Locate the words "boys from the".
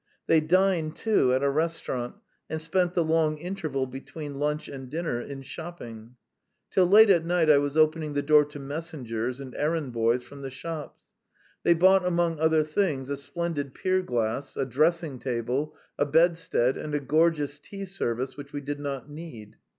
9.93-10.49